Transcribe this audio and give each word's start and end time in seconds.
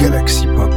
Galaxy 0.00 0.46
Pop. 0.46 0.69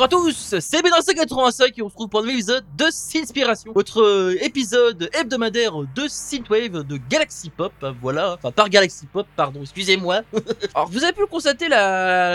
Bonjour 0.00 0.22
à 0.22 0.30
tous, 0.30 0.54
c'est 0.60 0.80
B985 0.80 1.74
et 1.76 1.82
on 1.82 1.90
se 1.90 1.92
retrouve 1.92 2.08
pour 2.08 2.20
un 2.20 2.22
nouvel 2.22 2.36
épisode 2.36 2.64
de 2.78 2.86
Synspiration, 2.90 3.70
votre 3.74 4.00
euh, 4.00 4.34
épisode 4.40 5.10
hebdomadaire 5.12 5.74
de 5.94 6.08
Synthwave 6.08 6.86
de 6.86 6.96
Galaxy 7.10 7.50
Pop, 7.50 7.74
voilà, 8.00 8.32
enfin 8.32 8.50
par 8.50 8.70
Galaxy 8.70 9.04
Pop, 9.04 9.26
pardon, 9.36 9.60
excusez-moi. 9.60 10.22
Alors 10.74 10.88
vous 10.88 11.04
avez 11.04 11.12
pu 11.12 11.20
le 11.20 11.26
constater 11.26 11.68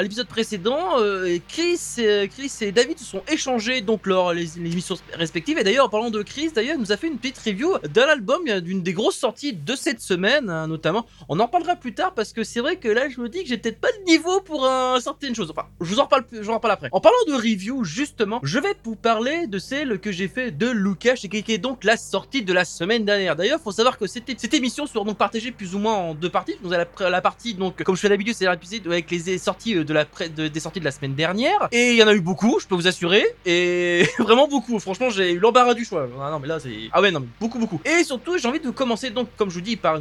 l'épisode 0.04 0.28
précédent, 0.28 1.00
euh, 1.00 1.40
Chris, 1.48 1.80
euh, 1.98 2.28
Chris 2.28 2.52
et 2.62 2.72
David 2.72 3.00
se 3.00 3.06
sont 3.06 3.24
échangés 3.28 3.82
donc 3.82 4.06
lors 4.06 4.32
les, 4.32 4.44
les 4.44 4.72
émissions 4.72 4.98
respectives 5.14 5.58
et 5.58 5.64
d'ailleurs 5.64 5.88
en 5.88 5.90
parlant 5.90 6.12
de 6.12 6.22
Chris, 6.22 6.52
d'ailleurs 6.54 6.76
il 6.76 6.82
nous 6.82 6.92
a 6.92 6.98
fait 6.98 7.08
une 7.08 7.18
petite 7.18 7.40
review 7.40 7.80
d'un 7.90 8.06
album, 8.10 8.44
d'une 8.60 8.84
des 8.84 8.94
grosses 8.94 9.18
sorties 9.18 9.54
de 9.54 9.76
cette 9.76 10.02
semaine 10.02 10.52
hein, 10.52 10.68
notamment. 10.68 11.08
On 11.30 11.40
en 11.40 11.48
parlera 11.48 11.76
plus 11.76 11.96
tard 11.96 12.14
parce 12.14 12.32
que 12.32 12.44
c'est 12.44 12.60
vrai 12.60 12.76
que 12.76 12.90
là 12.90 13.10
je 13.10 13.20
me 13.20 13.28
dis 13.28 13.42
que 13.42 13.50
j'ai 13.50 13.58
peut-être 13.58 13.82
pas 13.82 13.90
le 13.98 14.06
niveau 14.06 14.40
pour 14.42 14.68
euh, 14.68 15.00
certaines 15.00 15.34
choses. 15.34 15.50
Enfin, 15.50 15.68
je 15.82 15.88
vous 15.88 16.00
en 16.00 16.06
plus- 16.06 16.26
je 16.32 16.42
vous 16.42 16.52
en 16.52 16.56
reparle 16.58 16.74
après. 16.74 16.90
En 16.92 17.00
parlant 17.02 17.18
de 17.28 17.34
review, 17.34 17.55
justement, 17.84 18.40
je 18.44 18.60
vais 18.60 18.76
vous 18.84 18.96
parler 18.96 19.48
de 19.48 19.60
celle 19.60 20.00
que 20.00 20.12
j'ai 20.12 20.28
fait 20.28 20.52
de 20.52 20.70
Lucas 20.70 21.16
et 21.24 21.28
qui 21.30 21.52
est 21.52 21.58
donc 21.58 21.84
la 21.84 21.98
sortie 21.98 22.44
de 22.44 22.54
la 22.54 22.66
semaine 22.66 23.06
dernière. 23.06 23.36
D'ailleurs, 23.36 23.60
faut 23.60 23.72
savoir 23.72 23.98
que 23.98 24.08
cette, 24.08 24.54
émission 24.54 24.86
sera 24.86 25.04
donc 25.04 25.18
partagée 25.18 25.52
plus 25.52 25.76
ou 25.76 25.80
moins 25.80 25.96
en 25.96 26.14
deux 26.14 26.30
parties. 26.30 26.56
Vous 26.62 26.74
avez 26.74 26.86
la, 27.00 27.22
partie 27.22 27.54
donc, 27.54 27.82
comme 27.84 27.96
je 27.96 28.02
fais 28.02 28.10
d'habitude, 28.10 28.34
c'est 28.36 28.50
l'épisode 28.50 28.88
avec 28.88 29.10
les 29.12 29.38
sorties 29.38 29.76
de 29.76 29.94
la 29.94 30.06
des 30.30 30.60
sorties 30.60 30.80
de 30.80 30.86
la 30.86 30.92
semaine 30.92 31.16
dernière. 31.16 31.68
Et 31.72 31.92
il 31.92 31.98
y 31.98 32.04
en 32.04 32.08
a 32.08 32.14
eu 32.14 32.22
beaucoup, 32.22 32.60
je 32.60 32.68
peux 32.68 32.76
vous 32.76 32.88
assurer, 32.88 33.26
et 33.46 34.06
vraiment 34.20 34.48
beaucoup. 34.48 34.80
Franchement, 34.80 35.10
j'ai 35.10 35.34
eu 35.34 35.40
l'embarras 35.40 35.74
du 35.74 35.86
choix. 35.86 36.08
Ah 36.22 36.32
non, 36.32 36.40
mais 36.40 36.48
là 36.48 36.60
c'est 36.60 36.90
ah 36.92 37.02
ouais 37.02 37.12
non, 37.12 37.26
beaucoup 37.40 37.60
beaucoup. 37.60 37.82
Et 37.86 38.04
surtout, 38.04 38.38
j'ai 38.38 38.48
envie 38.48 38.60
de 38.60 38.70
commencer 38.70 39.10
donc, 39.10 39.30
comme 39.38 39.50
je 39.50 39.56
vous 39.56 39.62
dis, 39.62 39.76
par 39.76 40.00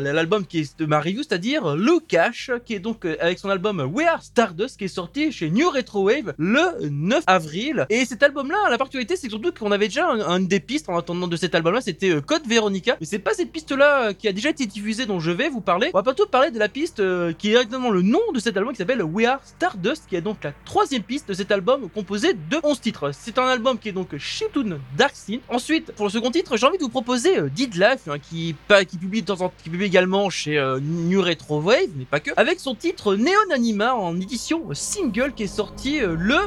l'album 0.00 0.46
qui 0.46 0.60
est 0.60 0.78
de 0.78 0.86
ma 0.86 1.00
review, 1.00 1.22
c'est-à-dire 1.22 1.76
Lukash, 1.76 2.50
qui 2.64 2.74
est 2.74 2.78
donc 2.78 3.04
euh, 3.04 3.16
avec 3.20 3.38
son 3.38 3.50
album 3.50 3.80
We 3.92 4.06
Are 4.06 4.22
Stardust, 4.22 4.78
qui 4.78 4.84
est 4.84 4.88
sorti 4.88 5.32
chez 5.32 5.50
New 5.50 5.70
Retro 5.70 6.04
Wave 6.04 6.34
le 6.38 6.87
9 6.90 7.24
avril. 7.26 7.86
Et 7.90 8.04
cet 8.04 8.22
album-là, 8.22 8.56
la 8.70 8.78
particularité, 8.78 9.16
c'est 9.16 9.28
surtout 9.28 9.52
qu'on 9.52 9.72
avait 9.72 9.88
déjà 9.88 10.08
un, 10.08 10.20
un 10.20 10.40
des 10.40 10.60
pistes 10.60 10.88
en 10.88 10.96
attendant 10.96 11.28
de 11.28 11.36
cet 11.36 11.54
album-là, 11.54 11.80
c'était 11.80 12.10
euh, 12.10 12.20
Code 12.20 12.46
Veronica. 12.46 12.96
Mais 13.00 13.06
c'est 13.06 13.18
pas 13.18 13.34
cette 13.34 13.52
piste-là 13.52 14.08
euh, 14.08 14.12
qui 14.12 14.28
a 14.28 14.32
déjà 14.32 14.50
été 14.50 14.66
diffusée 14.66 15.06
dont 15.06 15.20
je 15.20 15.30
vais 15.30 15.48
vous 15.48 15.60
parler. 15.60 15.90
On 15.94 15.98
va 15.98 16.02
plutôt 16.02 16.26
parler 16.26 16.50
de 16.50 16.58
la 16.58 16.68
piste 16.68 17.00
euh, 17.00 17.32
qui 17.32 17.48
est 17.48 17.50
directement 17.52 17.90
le 17.90 18.02
nom 18.02 18.20
de 18.34 18.40
cet 18.40 18.56
album 18.56 18.72
qui 18.72 18.78
s'appelle 18.78 19.02
We 19.02 19.26
Are 19.26 19.40
Stardust, 19.44 20.04
qui 20.08 20.16
est 20.16 20.20
donc 20.20 20.42
la 20.42 20.52
troisième 20.64 21.02
piste 21.02 21.28
de 21.28 21.34
cet 21.34 21.50
album 21.50 21.88
composé 21.90 22.34
de 22.34 22.58
11 22.62 22.80
titres. 22.80 23.10
C'est 23.12 23.38
un 23.38 23.46
album 23.46 23.78
qui 23.78 23.88
est 23.88 23.92
donc 23.92 24.16
Chiptune 24.18 24.78
Dark 24.96 25.14
Synth. 25.14 25.40
Ensuite, 25.48 25.92
pour 25.92 26.06
le 26.06 26.10
second 26.10 26.30
titre, 26.30 26.56
j'ai 26.56 26.66
envie 26.66 26.78
de 26.78 26.82
vous 26.82 26.88
proposer 26.88 27.38
euh, 27.38 27.48
Did 27.48 27.74
Life, 27.74 28.08
hein, 28.08 28.18
qui, 28.18 28.54
publie 29.00 29.22
de 29.22 29.26
temps 29.26 29.40
en 29.40 29.52
qui 29.62 29.70
publie 29.70 29.86
également 29.86 30.30
chez 30.30 30.58
New 30.80 31.22
Retro 31.22 31.60
Wave, 31.60 31.88
mais 31.96 32.04
pas 32.04 32.20
que, 32.20 32.30
avec 32.36 32.60
son 32.60 32.74
titre 32.74 33.14
Neon 33.16 33.52
Anima 33.52 33.94
en 33.94 34.18
édition 34.20 34.62
single 34.72 35.32
qui 35.34 35.44
est 35.44 35.46
sorti 35.46 36.00
le 36.00 36.38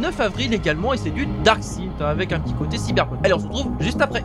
9 0.00 0.20
avril 0.20 0.54
également, 0.54 0.92
et 0.92 0.96
c'est 0.96 1.10
du 1.10 1.26
Dark 1.44 1.62
Synth 1.62 2.00
hein, 2.00 2.06
avec 2.06 2.32
un 2.32 2.40
petit 2.40 2.54
côté 2.54 2.78
cyberpunk. 2.78 3.20
Allez, 3.24 3.34
on 3.34 3.38
se 3.38 3.46
retrouve 3.46 3.72
juste 3.80 4.00
après. 4.00 4.22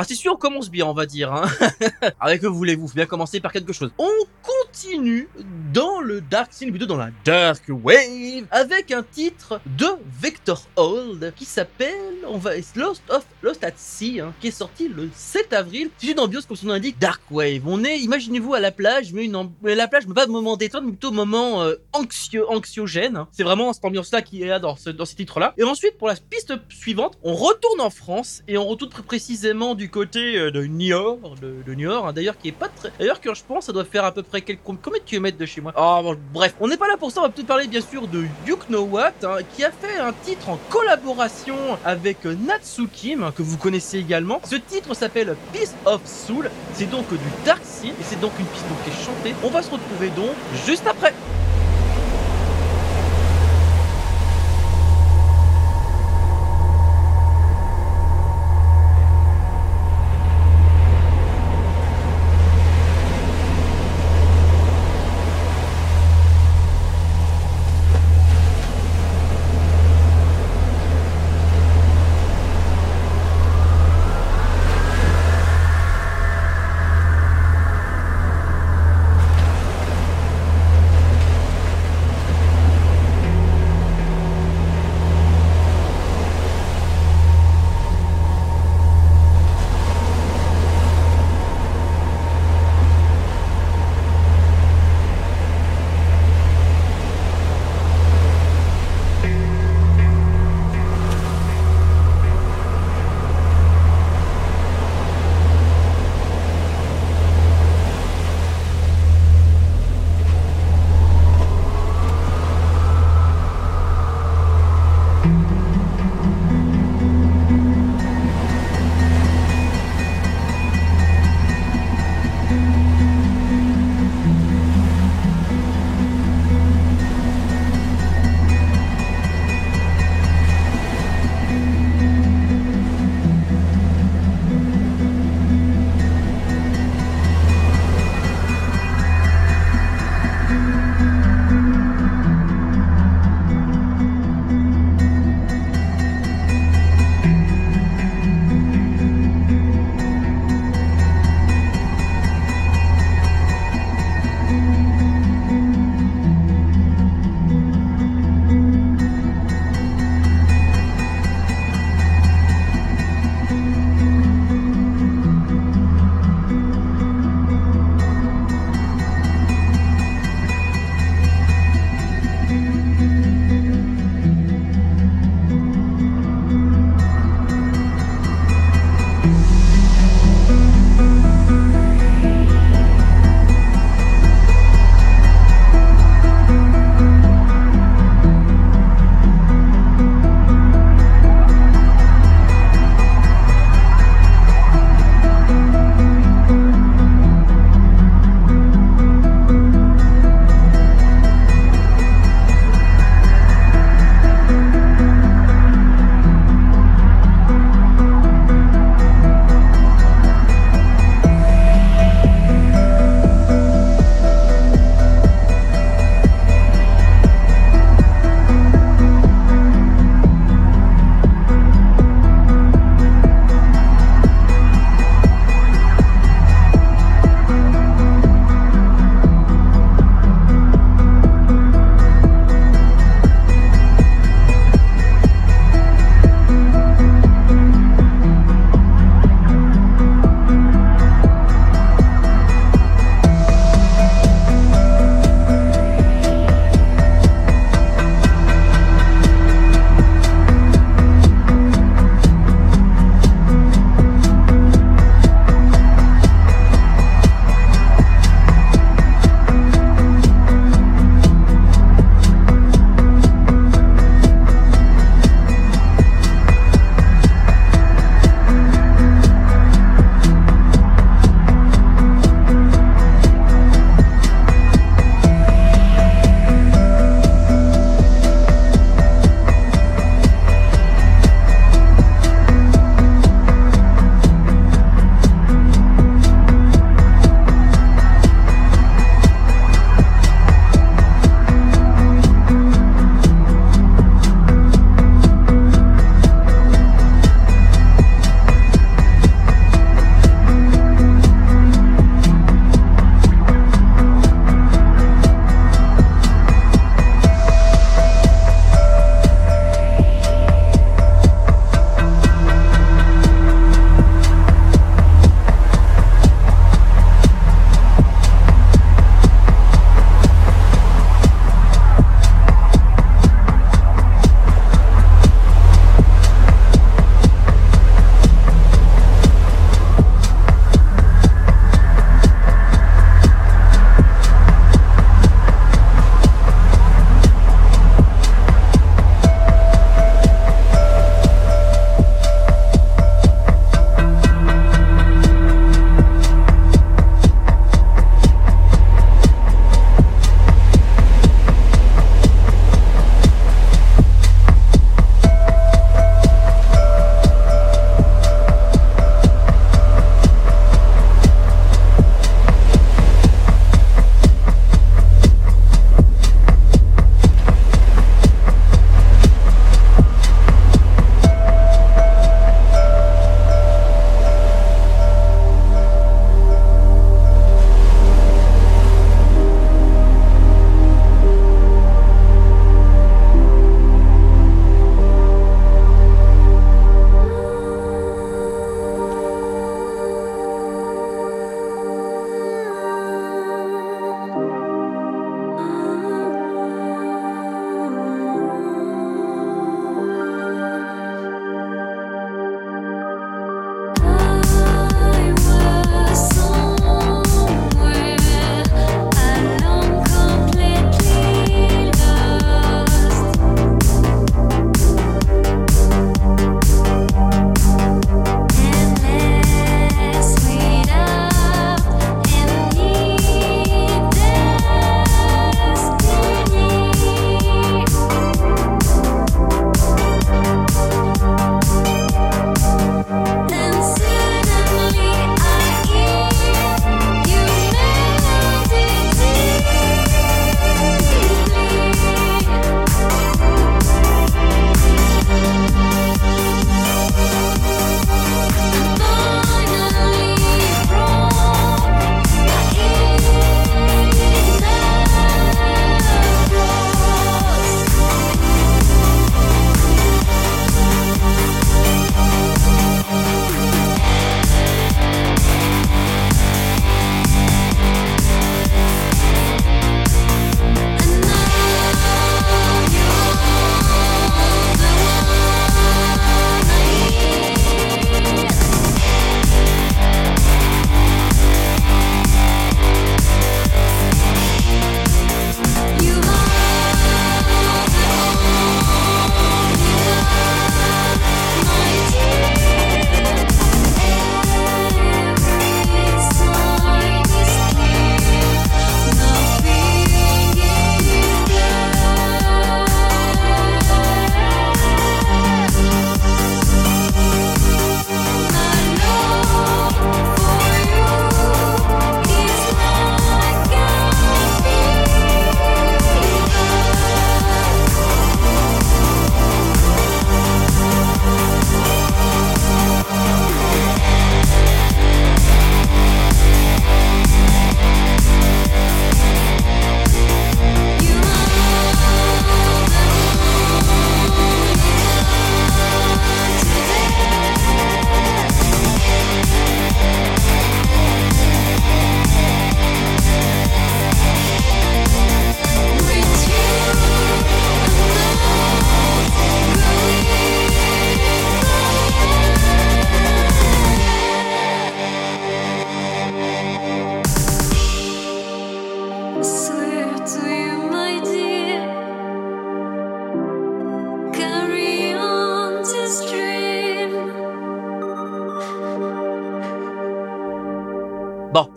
Ah 0.00 0.04
c'est 0.04 0.14
sûr, 0.14 0.34
on 0.34 0.36
commence 0.36 0.70
bien, 0.70 0.86
on 0.86 0.94
va 0.94 1.06
dire. 1.06 1.32
Hein. 1.32 1.48
Avec 2.20 2.42
que 2.42 2.46
voulez-vous, 2.46 2.86
bien 2.94 3.04
commencer 3.04 3.40
par 3.40 3.52
quelque 3.52 3.72
chose. 3.72 3.90
On 3.98 4.08
continue 4.72 5.28
dans 5.72 6.00
le 6.00 6.20
Dark 6.20 6.52
Scene, 6.52 6.70
plutôt 6.70 6.86
dans 6.86 6.96
la 6.96 7.10
Dark 7.24 7.62
Wave, 7.68 8.46
avec 8.50 8.90
un 8.90 9.02
titre 9.02 9.60
de 9.78 9.86
Vector 10.20 10.62
Hold 10.76 11.32
qui 11.36 11.44
s'appelle, 11.44 11.94
on 12.26 12.38
va, 12.38 12.50
Lost 12.76 13.02
of 13.08 13.24
Lost 13.42 13.64
at 13.64 13.72
Sea, 13.76 14.20
hein, 14.20 14.34
qui 14.40 14.48
est 14.48 14.52
sorti 14.52 14.88
le 14.88 15.08
7 15.14 15.52
avril. 15.52 15.90
C'est 15.98 16.08
une 16.08 16.20
ambiance 16.20 16.46
comme 16.46 16.56
son 16.56 16.66
nom 16.66 16.74
l'indique, 16.74 16.98
Dark 16.98 17.22
Wave. 17.30 17.62
On 17.66 17.82
est, 17.84 17.98
imaginez-vous 18.00 18.54
à 18.54 18.60
la 18.60 18.70
plage, 18.70 19.12
mais 19.12 19.24
une 19.24 19.50
mais 19.62 19.74
la 19.74 19.88
plage, 19.88 20.06
mais 20.06 20.14
pas 20.14 20.26
de 20.26 20.30
moment 20.30 20.56
détente, 20.56 20.82
mais 20.84 20.90
plutôt 20.90 21.12
moment 21.12 21.62
euh, 21.62 21.76
anxieux, 21.92 22.48
anxiogène. 22.50 23.16
hein. 23.16 23.28
C'est 23.32 23.44
vraiment 23.44 23.72
cette 23.72 23.84
ambiance-là 23.84 24.22
qui 24.22 24.42
est 24.42 24.46
là 24.46 24.58
dans 24.58 24.76
ce, 24.76 24.90
dans 24.90 25.04
ces 25.04 25.16
titres-là. 25.16 25.54
Et 25.56 25.64
ensuite, 25.64 25.96
pour 25.96 26.08
la 26.08 26.16
piste 26.16 26.52
suivante, 26.68 27.18
on 27.22 27.34
retourne 27.34 27.80
en 27.80 27.90
France 27.90 28.42
et 28.48 28.58
on 28.58 28.66
retourne 28.66 28.90
très 28.90 29.02
précisément 29.02 29.74
du 29.74 29.90
côté 29.90 30.36
euh, 30.38 30.50
de 30.50 30.64
Niort, 30.64 31.36
de, 31.40 31.54
de 31.66 31.74
Niort, 31.74 32.06
hein, 32.08 32.12
d'ailleurs 32.12 32.36
qui 32.36 32.48
est 32.48 32.52
pas 32.52 32.68
très. 32.68 32.92
D'ailleurs 32.98 33.20
quand 33.20 33.34
je 33.34 33.44
pense, 33.44 33.66
ça 33.66 33.72
doit 33.72 33.84
faire 33.84 34.04
à 34.04 34.12
peu 34.12 34.22
près 34.22 34.42
quelques 34.42 34.58
combien 34.76 35.00
de 35.00 35.04
kilomètres 35.04 35.38
de 35.38 35.46
chez 35.46 35.60
moi. 35.60 35.72
Bon, 35.76 36.16
bref, 36.32 36.54
on 36.60 36.68
n'est 36.68 36.76
pas 36.76 36.88
là 36.88 36.96
pour 36.96 37.10
ça. 37.10 37.20
On 37.20 37.24
va 37.24 37.30
peut-être 37.30 37.46
parler 37.46 37.66
bien 37.66 37.80
sûr 37.80 38.06
de 38.06 38.24
You 38.46 38.58
Know 38.68 38.82
What, 38.82 39.12
hein, 39.24 39.38
qui 39.54 39.64
a 39.64 39.70
fait 39.70 39.98
un 39.98 40.12
titre 40.12 40.48
en 40.48 40.58
collaboration 40.68 41.56
avec 41.84 42.26
euh, 42.26 42.34
Natsukim, 42.34 43.22
hein, 43.22 43.32
que 43.36 43.42
vous 43.42 43.56
connaissez 43.56 43.98
également. 43.98 44.40
Ce 44.44 44.56
titre 44.56 44.94
s'appelle 44.94 45.36
Peace 45.52 45.74
of 45.84 46.00
Soul. 46.04 46.50
C'est 46.74 46.90
donc 46.90 47.08
du 47.10 47.18
Dark 47.44 47.62
et 47.84 47.92
c'est 48.02 48.20
donc 48.20 48.32
une 48.38 48.46
piste 48.46 48.64
qui 48.84 48.90
est 48.90 49.04
chantée. 49.04 49.34
On 49.42 49.50
va 49.50 49.62
se 49.62 49.70
retrouver 49.70 50.08
donc 50.10 50.34
juste 50.66 50.86
après. 50.86 51.12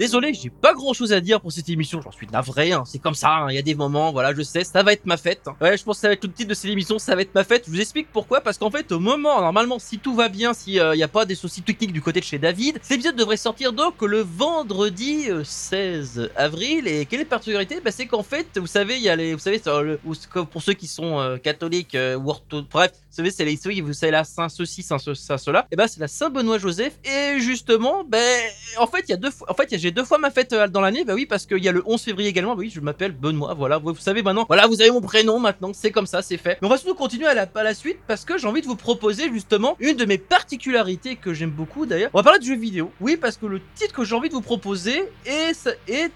Désolé, 0.02 0.34
j'ai 0.34 0.50
pas 0.50 0.74
grand 0.74 0.94
chose 0.94 1.14
à 1.14 1.22
dire 1.22 1.40
pour 1.40 1.52
cette 1.52 1.70
émission, 1.70 2.02
j'en 2.02 2.12
suis 2.12 2.26
navré, 2.26 2.72
hein. 2.72 2.84
c'est 2.88 2.98
comme 2.98 3.14
ça, 3.14 3.30
hein. 3.30 3.48
il 3.52 3.56
y 3.56 3.60
a 3.60 3.62
des 3.62 3.76
moments, 3.76 4.12
voilà, 4.12 4.34
je 4.34 4.42
sais, 4.42 4.64
ça 4.64 4.82
va 4.82 4.94
être 4.94 5.06
ma 5.06 5.16
fête. 5.16 5.42
hein. 5.48 5.56
Ouais, 5.62 5.78
je 5.78 5.84
pense 5.84 5.98
que 5.98 6.02
ça 6.02 6.08
va 6.08 6.14
être 6.14 6.24
le 6.26 6.32
titre 6.34 6.50
de 6.50 6.56
cette 6.56 6.72
émission, 6.72 6.98
ça 6.98 7.16
va 7.16 7.22
être 7.22 7.36
ma 7.36 7.44
fête. 7.44 7.66
Je 7.68 7.72
vous 7.72 7.80
explique 7.80 8.08
pourquoi, 8.12 8.42
parce 8.42 8.58
qu'en 8.58 8.72
fait, 8.72 8.92
au 8.92 9.00
moment, 9.00 9.40
normalement, 9.40 9.78
si 9.78 10.00
tout 10.00 10.16
va 10.16 10.28
bien, 10.28 10.54
s'il 10.56 10.82
n'y 10.96 11.04
a 11.04 11.08
pas 11.08 11.26
des 11.26 11.36
soucis 11.36 11.62
techniques 11.62 11.94
du 11.94 12.02
côté 12.02 12.20
de 12.20 12.26
chez 12.26 12.40
David, 12.40 12.80
cet 12.82 12.94
épisode 12.94 13.16
devrait 13.16 13.38
sortir 13.38 13.74
donc 13.74 14.02
le 14.02 14.22
vendredi 14.22 15.26
euh, 15.30 15.44
16 15.44 16.32
avril. 16.36 16.88
Et 16.88 17.06
quelle 17.06 17.20
est 17.20 17.24
la 17.26 17.30
particularité? 17.30 17.80
Bah, 17.86 17.92
C'est 17.92 18.08
qu'en 18.08 18.24
fait, 18.24 18.48
vous 18.58 18.66
savez, 18.68 18.96
il 18.96 19.04
y 19.04 19.10
a 19.10 19.16
les, 19.16 19.34
vous 19.34 19.40
savez, 19.40 19.62
pour 20.52 20.62
ceux 20.64 20.74
qui 20.74 20.88
sont 20.88 21.20
euh, 21.20 21.38
catholiques, 21.38 21.94
euh, 21.94 22.16
ou 22.16 22.34
bref, 22.72 22.92
vous 22.94 23.16
savez, 23.16 23.30
c'est 23.30 23.46
les, 23.46 23.56
qui- 23.58 23.82
vous 23.82 23.94
savez, 23.94 24.12
la 24.12 24.24
Saint 24.24 24.50
ceci, 24.50 24.82
Saint 24.82 24.98
ce- 24.98 25.14
Saint 25.14 25.38
cela, 25.38 25.68
et 25.72 25.76
ben 25.76 25.88
c'est 25.88 26.00
la 26.00 26.08
Saint 26.08 26.30
Benoît 26.30 26.58
Joseph. 26.58 26.94
Et 27.06 27.40
justement, 27.40 28.04
ben, 28.04 28.42
en 28.78 28.88
fait, 28.88 29.04
il 29.08 29.12
y 29.12 29.14
a 29.14 29.18
deux 29.18 29.30
fois, 29.32 29.52
en 29.52 29.54
fait, 29.54 29.72
a- 29.74 29.91
deux 29.92 30.04
fois 30.04 30.18
ma 30.18 30.32
fête 30.32 30.54
euh, 30.54 30.68
dans 30.68 30.82
l'année, 30.82 31.04
bah 31.06 31.14
oui, 31.14 31.26
parce 31.26 31.46
qu'il 31.46 31.64
y 31.64 31.68
a 31.70 31.72
le 31.72 31.84
11 31.86 32.02
février 32.02 32.30
également, 32.30 32.56
bah 32.56 32.60
oui, 32.62 32.72
je 32.74 32.80
m'appelle 32.82 33.12
Benoît, 33.12 33.54
voilà, 33.54 33.78
vous, 33.78 33.96
savez 33.96 34.24
maintenant, 34.24 34.46
voilà, 34.48 34.68
vous 34.68 34.82
avez 34.82 34.92
mon 34.92 35.02
prénom 35.02 35.40
maintenant, 35.40 35.72
c'est 35.74 35.92
comme 35.92 36.06
ça, 36.08 36.22
c'est 36.22 36.38
fait. 36.38 36.58
Mais 36.62 36.68
on 36.68 36.70
va 36.70 36.78
surtout 36.78 36.96
continuer 36.96 37.28
à 37.28 37.34
la, 37.34 37.48
la 37.54 37.74
suite 37.74 37.98
parce 38.08 38.26
que 38.26 38.38
j'ai 38.38 38.48
envie 38.48 38.62
de 38.62 38.68
vous 38.68 38.76
proposer 38.76 39.30
justement 39.32 39.76
une 39.80 39.96
de 39.98 40.06
mes 40.06 40.18
particularités 40.18 41.16
que 41.16 41.34
j'aime 41.34 41.50
beaucoup 41.52 41.86
d'ailleurs. 41.86 42.10
On 42.14 42.20
va 42.20 42.24
parler 42.24 42.40
de 42.40 42.46
jeux 42.46 42.56
vidéo, 42.58 42.92
oui, 43.00 43.18
parce 43.18 43.38
que 43.38 43.46
le 43.46 43.62
titre 43.76 43.94
que 43.94 44.04
j'ai 44.04 44.16
envie 44.16 44.30
de 44.30 44.34
vous 44.34 44.42
proposer 44.42 45.04
est, 45.26 45.70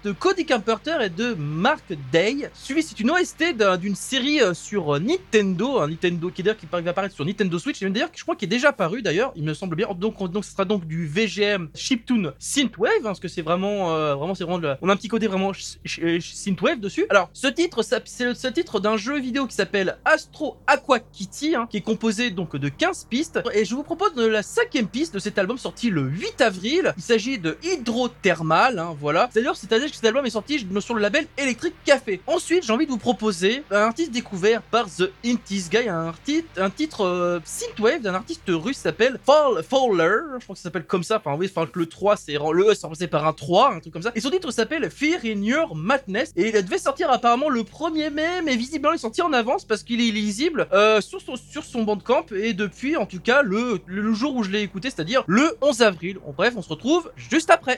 de 0.04 0.12
Cody 0.12 0.44
Camperter 0.46 0.96
et 1.02 1.08
de 1.10 1.34
Mark 1.38 1.84
Day. 2.12 2.50
Suivi, 2.54 2.82
c'est 2.82 2.98
une 3.00 3.10
OST 3.10 3.54
d'un- 3.56 3.76
d'une 3.76 3.94
série 3.94 4.40
euh, 4.40 4.54
sur 4.54 4.96
euh, 4.96 4.98
Nintendo, 4.98 5.78
un 5.78 5.88
Nintendo 5.88 6.30
qui 6.30 6.42
d'ailleurs 6.42 6.58
qui 6.58 6.66
va 6.70 6.78
apparaître 6.78 7.14
sur 7.14 7.24
Nintendo 7.24 7.58
Switch, 7.58 7.82
et 7.82 7.90
d'ailleurs 7.90 8.10
je 8.14 8.22
crois 8.22 8.36
qu'il 8.36 8.46
est 8.46 8.50
déjà 8.56 8.68
apparu 8.68 9.02
d'ailleurs, 9.02 9.32
il 9.36 9.42
me 9.44 9.54
semble 9.54 9.76
bien. 9.76 9.88
Donc, 9.96 10.20
on- 10.20 10.28
donc 10.28 10.44
ce 10.44 10.52
sera 10.52 10.64
donc 10.64 10.86
du 10.86 11.06
VGM 11.06 11.68
Chiptune 11.74 12.32
Synthwave, 12.38 12.90
hein, 12.98 13.02
parce 13.04 13.20
que 13.20 13.28
c'est 13.28 13.42
vraiment, 13.42 13.65
euh, 13.90 14.14
vraiment, 14.14 14.34
c'est 14.34 14.44
vraiment, 14.44 14.58
de 14.58 14.74
on 14.82 14.88
a 14.88 14.92
un 14.92 14.96
petit 14.96 15.08
côté 15.08 15.26
vraiment 15.26 15.52
ch- 15.52 16.20
Synthwave 16.20 16.80
dessus. 16.80 17.06
Alors, 17.10 17.28
ce 17.32 17.46
titre, 17.46 17.82
c'est 17.82 18.24
le, 18.24 18.34
titre 18.52 18.80
d'un 18.80 18.96
jeu 18.96 19.18
vidéo 19.18 19.46
qui 19.46 19.54
s'appelle 19.54 19.98
Astro 20.04 20.56
Aqua 20.66 20.98
Kitty, 21.00 21.54
hein, 21.54 21.66
qui 21.70 21.78
est 21.78 21.80
composé 21.82 22.30
donc 22.30 22.56
de 22.56 22.68
15 22.68 23.06
pistes. 23.10 23.40
Et 23.54 23.64
je 23.64 23.74
vous 23.74 23.82
propose 23.82 24.14
la 24.16 24.42
cinquième 24.42 24.86
piste 24.88 25.14
de 25.14 25.18
cet 25.18 25.38
album 25.38 25.58
sorti 25.58 25.90
le 25.90 26.02
8 26.02 26.40
avril. 26.40 26.94
Il 26.96 27.02
s'agit 27.02 27.38
de 27.38 27.56
Hydrothermal, 27.62 28.78
hein, 28.78 28.96
voilà. 29.00 29.28
D'ailleurs, 29.34 29.56
c'est-à-dire 29.56 29.88
que 29.88 29.94
cet 29.96 30.04
album 30.04 30.24
est 30.26 30.30
sorti 30.30 30.66
sur 30.80 30.94
le 30.94 31.00
label 31.00 31.26
Electric 31.36 31.74
Café. 31.84 32.20
Ensuite, 32.26 32.64
j'ai 32.64 32.72
envie 32.72 32.86
de 32.86 32.90
vous 32.90 32.98
proposer 32.98 33.62
un 33.70 33.80
artiste 33.82 34.10
découvert 34.12 34.62
par 34.62 34.86
The 34.86 35.10
Intis 35.24 35.64
Guy, 35.70 35.88
un, 35.88 36.12
arti- 36.12 36.44
un 36.56 36.70
titre 36.70 37.02
euh, 37.04 37.40
synthwave 37.44 38.00
d'un 38.02 38.14
artiste 38.14 38.42
russe 38.48 38.76
s'appelle 38.78 39.18
Fall 39.24 39.62
Faller. 39.62 40.18
Je 40.38 40.44
crois 40.44 40.54
que 40.54 40.58
ça 40.58 40.64
s'appelle 40.64 40.84
comme 40.86 41.02
ça. 41.02 41.16
Enfin, 41.24 41.36
oui, 41.38 41.50
enfin, 41.54 41.68
le 41.72 41.86
3, 41.86 42.16
c'est 42.16 42.32
le 42.34 42.70
E, 42.70 42.74
c'est 42.74 42.82
remplacé 42.86 43.06
par 43.06 43.26
un 43.26 43.32
3, 43.32 43.55
un 43.64 43.80
truc 43.80 43.92
comme 43.92 44.02
ça. 44.02 44.12
Et 44.14 44.20
son 44.20 44.30
titre 44.30 44.50
s'appelle 44.50 44.90
Fear 44.90 45.20
in 45.24 45.42
Your 45.42 45.74
Madness. 45.74 46.32
Et 46.36 46.48
il 46.48 46.64
devait 46.64 46.78
sortir 46.78 47.10
apparemment 47.10 47.48
le 47.48 47.62
1er 47.62 48.10
mai, 48.10 48.42
mais 48.44 48.56
visiblement 48.56 48.92
il 48.92 48.96
est 48.96 48.98
sorti 48.98 49.22
en 49.22 49.32
avance 49.32 49.64
parce 49.64 49.82
qu'il 49.82 50.00
est 50.00 50.10
lisible 50.10 50.68
euh, 50.72 51.00
sur, 51.00 51.20
son, 51.20 51.36
sur 51.36 51.64
son 51.64 51.82
bandcamp. 51.82 52.26
Et 52.34 52.52
depuis, 52.52 52.96
en 52.96 53.06
tout 53.06 53.20
cas, 53.20 53.42
le, 53.42 53.80
le 53.86 54.12
jour 54.12 54.34
où 54.36 54.42
je 54.42 54.50
l'ai 54.50 54.62
écouté, 54.62 54.90
c'est-à-dire 54.90 55.24
le 55.26 55.56
11 55.60 55.82
avril. 55.82 56.18
En 56.26 56.32
bref, 56.32 56.54
on 56.56 56.62
se 56.62 56.68
retrouve 56.68 57.10
juste 57.16 57.50
après. 57.50 57.76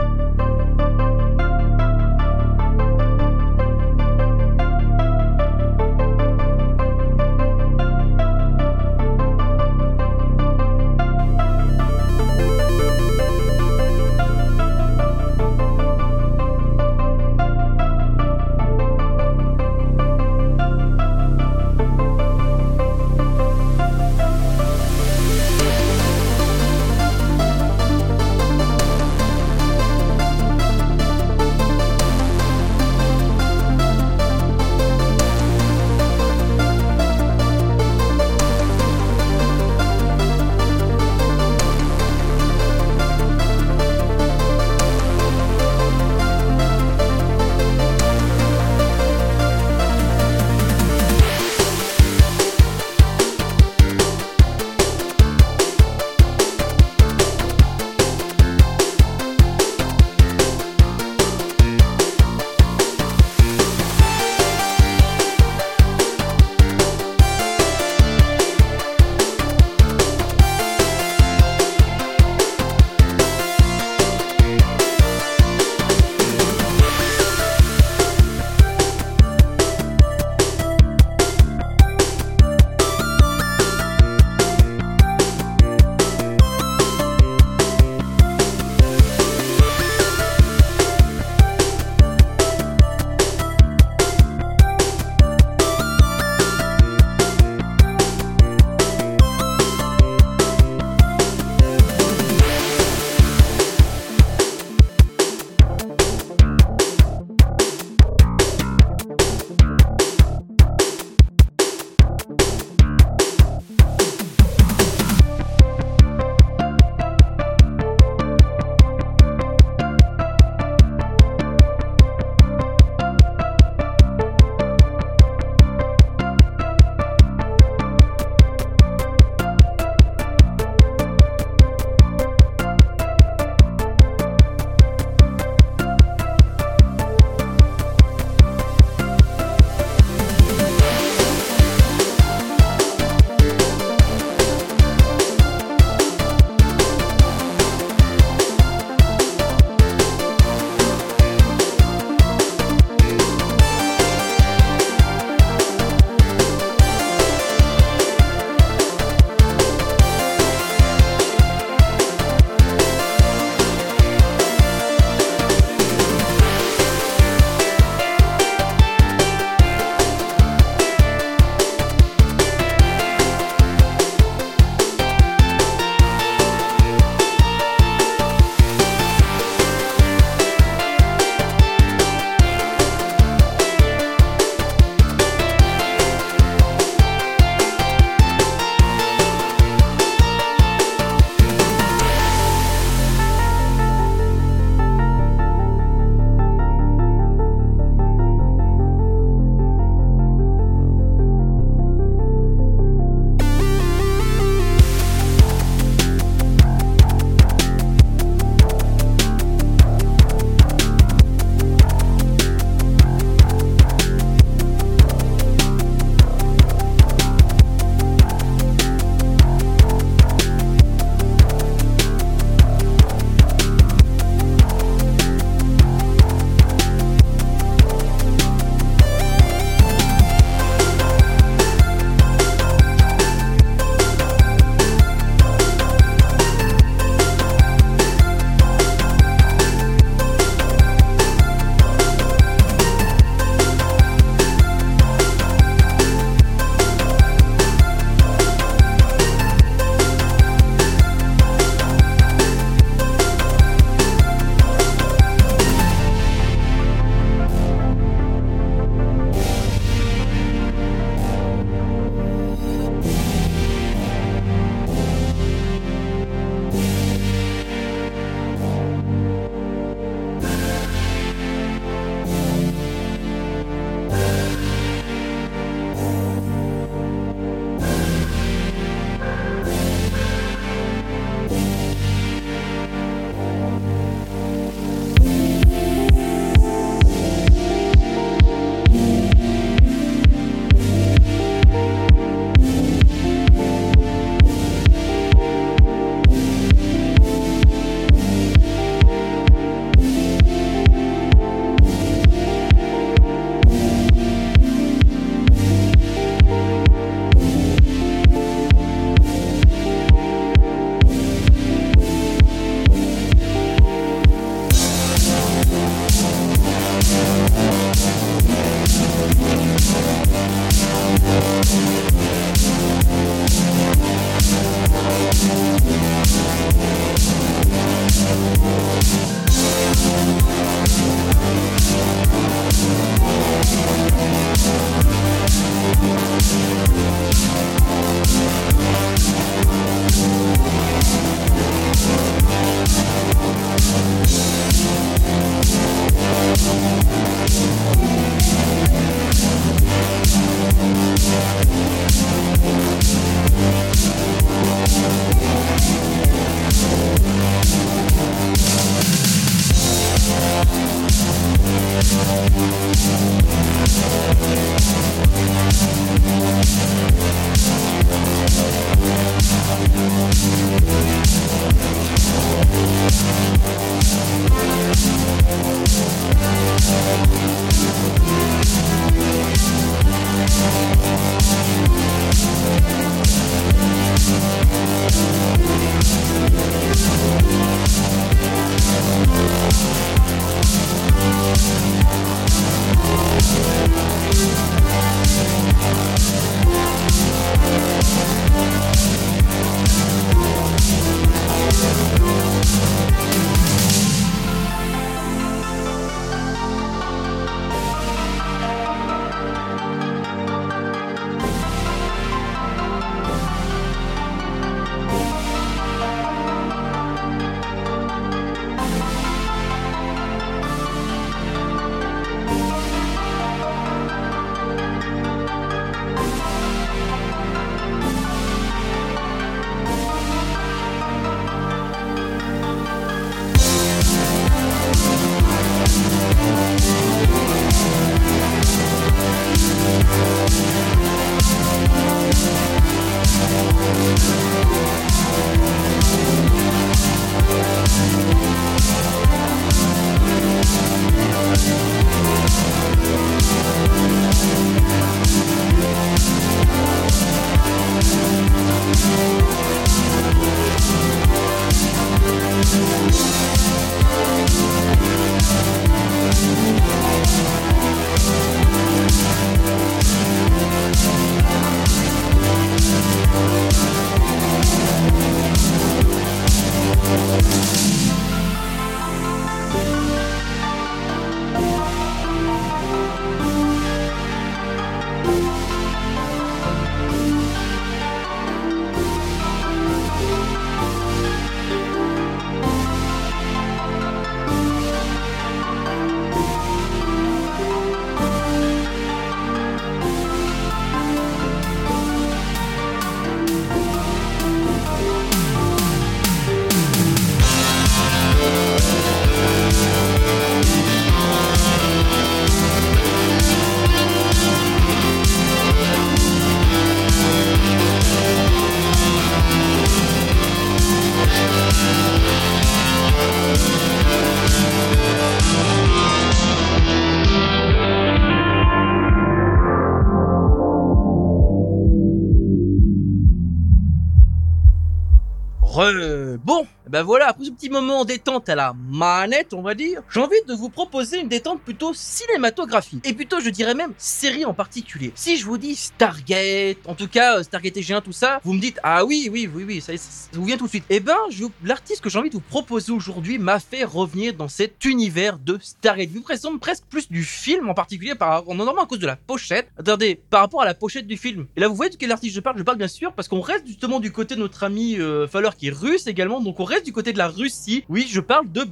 Ben 536.98 537.04
voilà, 537.04 537.28
après 537.28 537.44
ce 537.44 537.52
petit 537.52 537.70
moment 537.70 538.04
détente 538.04 538.48
à 538.48 538.56
la 538.56 538.74
manette, 538.90 539.54
on 539.54 539.62
va 539.62 539.76
dire, 539.76 540.02
j'ai 540.10 540.18
envie 540.18 540.42
de 540.48 540.52
vous 540.52 540.68
proposer 540.68 541.20
une 541.20 541.28
détente 541.28 541.60
plutôt 541.60 541.92
cinématographique. 541.94 543.06
Et 543.06 543.12
plutôt, 543.12 543.38
je 543.38 543.50
dirais 543.50 543.74
même, 543.74 543.92
série 543.98 544.44
en 544.44 544.52
particulier. 544.52 545.12
Si 545.14 545.36
je 545.36 545.44
vous 545.44 545.58
dis 545.58 545.76
Stargate, 545.76 546.78
en 546.86 546.96
tout 546.96 547.06
cas, 547.06 547.38
euh, 547.38 547.44
Stargate 547.44 547.76
et 547.76 547.82
G1, 547.82 548.02
tout 548.02 548.10
ça, 548.10 548.40
vous 548.42 548.52
me 548.52 548.58
dites, 548.58 548.80
ah 548.82 549.04
oui, 549.04 549.28
oui, 549.30 549.48
oui, 549.54 549.62
oui, 549.64 549.80
ça, 549.80 549.92
vous 550.32 550.44
vient 550.44 550.56
tout 550.56 550.64
de 550.64 550.70
suite. 550.70 550.86
Eh 550.90 550.98
ben, 550.98 551.14
l'artiste 551.62 552.00
que 552.00 552.10
j'ai 552.10 552.18
envie 552.18 552.30
de 552.30 552.34
vous 552.34 552.40
proposer 552.40 552.90
aujourd'hui 552.90 553.38
m'a 553.38 553.60
fait 553.60 553.84
revenir 553.84 554.34
dans 554.34 554.48
cet 554.48 554.84
univers 554.84 555.38
de 555.38 555.56
Stargate. 555.62 556.08
Vous 556.08 556.22
présente 556.22 556.58
presque 556.58 556.82
plus 556.90 557.08
du 557.08 557.22
film 557.22 557.68
en 557.68 557.74
particulier, 557.74 558.16
par, 558.16 558.44
normalement 558.44 558.82
à 558.82 558.86
cause 558.86 558.98
de 558.98 559.06
la 559.06 559.14
pochette. 559.14 559.68
Attendez, 559.78 560.20
par 560.30 560.40
rapport 560.40 560.62
à 560.62 560.64
la 560.64 560.74
pochette 560.74 561.06
du 561.06 561.16
film. 561.16 561.46
Et 561.54 561.60
là, 561.60 561.68
vous 561.68 561.76
voyez 561.76 561.92
de 561.92 561.96
quel 561.96 562.10
artiste 562.10 562.34
je 562.34 562.40
parle? 562.40 562.58
Je 562.58 562.64
parle 562.64 562.78
bien 562.78 562.88
sûr 562.88 563.12
parce 563.12 563.28
qu'on 563.28 563.40
reste 563.40 563.68
justement 563.68 564.00
du 564.00 564.10
côté 564.10 564.34
de 564.34 564.40
notre 564.40 564.64
ami 564.64 564.96
euh, 564.98 565.28
qui 565.56 565.68
est 565.68 565.72
russe 565.72 566.08
également, 566.08 566.40
donc 566.40 566.58
on 566.58 566.64
reste 566.64 566.87
du 566.88 566.92
côté 566.94 567.12
de 567.12 567.18
la 567.18 567.28
Russie. 567.28 567.84
Oui, 567.90 568.06
je 568.08 568.18
parle 568.18 568.50
de 568.50 568.64